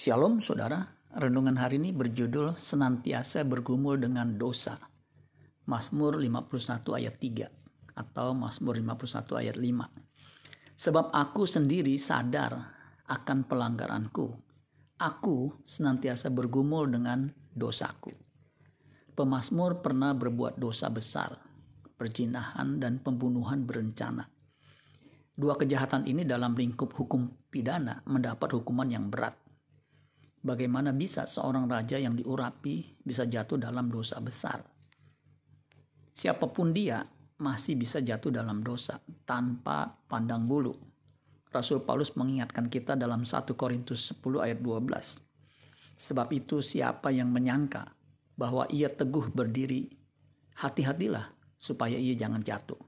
Shalom 0.00 0.40
saudara, 0.40 0.80
renungan 1.12 1.60
hari 1.60 1.76
ini 1.76 1.92
berjudul 1.92 2.56
senantiasa 2.56 3.44
bergumul 3.44 4.00
dengan 4.00 4.32
dosa. 4.32 4.80
Mazmur 5.68 6.16
51 6.16 6.88
ayat 6.96 7.20
3 7.20 8.00
atau 8.00 8.32
Mazmur 8.32 8.80
51 8.80 9.44
ayat 9.44 9.60
5. 9.60 10.80
Sebab 10.80 11.12
aku 11.12 11.44
sendiri 11.44 12.00
sadar 12.00 12.56
akan 13.12 13.44
pelanggaranku. 13.44 14.24
Aku 14.96 15.60
senantiasa 15.68 16.32
bergumul 16.32 16.88
dengan 16.88 17.28
dosaku. 17.52 18.16
Pemazmur 19.12 19.84
pernah 19.84 20.16
berbuat 20.16 20.56
dosa 20.56 20.88
besar, 20.88 21.36
perjinahan 22.00 22.80
dan 22.80 23.04
pembunuhan 23.04 23.68
berencana. 23.68 24.24
Dua 25.36 25.60
kejahatan 25.60 26.08
ini 26.08 26.24
dalam 26.24 26.56
lingkup 26.56 26.88
hukum 26.96 27.52
pidana 27.52 28.00
mendapat 28.08 28.56
hukuman 28.56 28.88
yang 28.88 29.12
berat 29.12 29.49
Bagaimana 30.40 30.96
bisa 30.96 31.28
seorang 31.28 31.68
raja 31.68 32.00
yang 32.00 32.16
diurapi 32.16 33.04
bisa 33.04 33.28
jatuh 33.28 33.60
dalam 33.60 33.92
dosa 33.92 34.16
besar? 34.24 34.64
Siapa 36.16 36.48
pun 36.48 36.72
dia 36.72 37.04
masih 37.36 37.76
bisa 37.76 38.00
jatuh 38.00 38.32
dalam 38.32 38.64
dosa 38.64 39.04
tanpa 39.28 40.00
pandang 40.08 40.48
bulu. 40.48 40.72
Rasul 41.52 41.84
Paulus 41.84 42.16
mengingatkan 42.16 42.72
kita 42.72 42.96
dalam 42.96 43.28
1 43.28 43.52
Korintus 43.52 44.16
10 44.16 44.40
ayat 44.40 44.64
12. 44.64 45.20
Sebab 46.00 46.28
itu 46.32 46.64
siapa 46.64 47.12
yang 47.12 47.28
menyangka 47.28 47.92
bahwa 48.32 48.64
ia 48.72 48.88
teguh 48.88 49.28
berdiri, 49.28 49.92
hati-hatilah 50.56 51.36
supaya 51.60 52.00
ia 52.00 52.16
jangan 52.16 52.40
jatuh. 52.40 52.80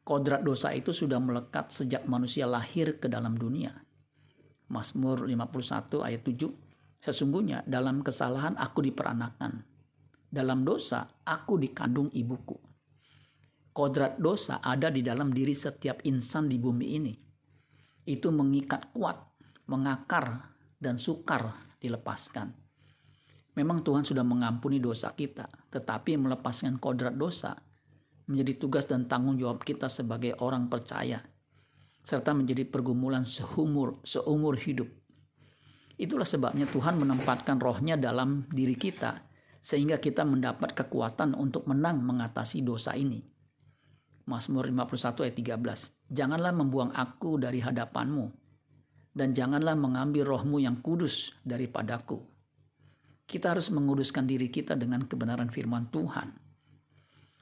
Kodrat 0.00 0.40
dosa 0.40 0.72
itu 0.72 0.96
sudah 0.96 1.20
melekat 1.20 1.68
sejak 1.68 2.08
manusia 2.08 2.48
lahir 2.48 2.96
ke 2.96 3.12
dalam 3.12 3.36
dunia 3.36 3.76
Mazmur 4.70 5.26
51 5.26 6.06
ayat 6.06 6.22
7. 6.22 7.02
Sesungguhnya 7.02 7.66
dalam 7.66 8.06
kesalahan 8.06 8.54
aku 8.54 8.86
diperanakan. 8.86 9.66
Dalam 10.30 10.62
dosa 10.62 11.10
aku 11.26 11.58
dikandung 11.58 12.06
ibuku. 12.14 12.54
Kodrat 13.74 14.22
dosa 14.22 14.62
ada 14.62 14.90
di 14.94 15.02
dalam 15.02 15.34
diri 15.34 15.54
setiap 15.54 16.06
insan 16.06 16.46
di 16.46 16.58
bumi 16.58 16.86
ini. 16.94 17.14
Itu 18.06 18.30
mengikat 18.30 18.94
kuat, 18.94 19.18
mengakar, 19.66 20.54
dan 20.78 21.02
sukar 21.02 21.74
dilepaskan. 21.82 22.54
Memang 23.58 23.82
Tuhan 23.82 24.06
sudah 24.06 24.22
mengampuni 24.22 24.78
dosa 24.78 25.10
kita, 25.12 25.50
tetapi 25.74 26.14
melepaskan 26.14 26.78
kodrat 26.78 27.18
dosa 27.18 27.58
menjadi 28.30 28.52
tugas 28.62 28.86
dan 28.86 29.10
tanggung 29.10 29.34
jawab 29.34 29.66
kita 29.66 29.90
sebagai 29.90 30.38
orang 30.38 30.70
percaya 30.70 31.26
serta 32.04 32.32
menjadi 32.32 32.66
pergumulan 32.66 33.24
seumur 33.24 34.00
seumur 34.02 34.56
hidup. 34.56 34.88
Itulah 36.00 36.24
sebabnya 36.24 36.64
Tuhan 36.64 36.96
menempatkan 36.96 37.60
rohnya 37.60 38.00
dalam 38.00 38.48
diri 38.48 38.72
kita 38.72 39.20
sehingga 39.60 40.00
kita 40.00 40.24
mendapat 40.24 40.72
kekuatan 40.72 41.36
untuk 41.36 41.68
menang 41.68 42.00
mengatasi 42.00 42.64
dosa 42.64 42.96
ini. 42.96 43.20
Mazmur 44.24 44.72
51 44.72 45.28
ayat 45.28 45.36
13. 45.36 46.14
Janganlah 46.14 46.52
membuang 46.56 46.96
aku 46.96 47.36
dari 47.36 47.60
hadapanmu 47.60 48.32
dan 49.12 49.36
janganlah 49.36 49.76
mengambil 49.76 50.24
rohmu 50.24 50.62
yang 50.62 50.80
kudus 50.80 51.36
daripadaku. 51.44 52.24
Kita 53.28 53.52
harus 53.52 53.68
menguduskan 53.68 54.24
diri 54.24 54.48
kita 54.48 54.74
dengan 54.74 55.04
kebenaran 55.06 55.52
firman 55.52 55.92
Tuhan 55.92 56.49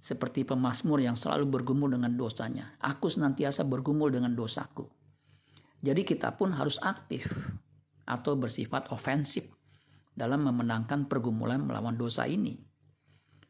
seperti 0.00 0.48
pemazmur 0.48 1.04
yang 1.04 1.14
selalu 1.14 1.60
bergumul 1.60 1.92
dengan 1.92 2.16
dosanya. 2.16 2.80
Aku 2.80 3.12
senantiasa 3.12 3.68
bergumul 3.68 4.08
dengan 4.08 4.32
dosaku. 4.32 4.88
Jadi 5.84 6.08
kita 6.08 6.32
pun 6.40 6.56
harus 6.56 6.80
aktif 6.80 7.28
atau 8.08 8.32
bersifat 8.34 8.88
ofensif 8.90 9.44
dalam 10.16 10.48
memenangkan 10.48 11.04
pergumulan 11.04 11.60
melawan 11.60 11.94
dosa 12.00 12.24
ini. 12.24 12.56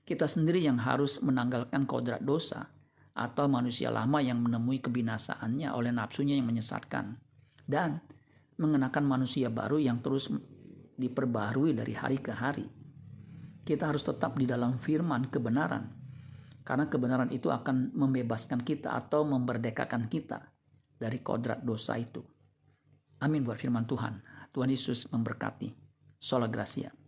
Kita 0.03 0.27
sendiri 0.27 0.59
yang 0.59 0.83
harus 0.83 1.23
menanggalkan 1.23 1.87
kodrat 1.87 2.23
dosa 2.27 2.67
atau 3.15 3.47
manusia 3.47 3.95
lama 3.95 4.19
yang 4.19 4.43
menemui 4.43 4.83
kebinasaannya 4.83 5.71
oleh 5.71 5.95
nafsunya 5.95 6.35
yang 6.35 6.51
menyesatkan 6.51 7.15
dan 7.67 8.03
mengenakan 8.59 9.07
manusia 9.07 9.47
baru 9.51 9.79
yang 9.79 10.03
terus 10.03 10.31
diperbarui 10.99 11.79
dari 11.79 11.95
hari 11.95 12.19
ke 12.19 12.35
hari. 12.35 12.67
Kita 13.63 13.87
harus 13.87 14.03
tetap 14.03 14.35
di 14.35 14.51
dalam 14.51 14.83
firman 14.83 15.31
kebenaran 15.31 16.00
karena 16.63 16.87
kebenaran 16.87 17.33
itu 17.33 17.49
akan 17.49 17.97
membebaskan 17.97 18.63
kita 18.63 18.93
atau 18.93 19.25
memerdekakan 19.25 20.07
kita 20.13 20.53
dari 21.01 21.19
kodrat 21.25 21.65
dosa 21.65 21.97
itu. 21.97 22.21
Amin 23.21 23.45
buat 23.45 23.57
firman 23.57 23.89
Tuhan. 23.89 24.21
Tuhan 24.53 24.69
Yesus 24.69 25.09
memberkati. 25.09 25.73
Sola 26.21 26.49
Gracia. 26.53 27.00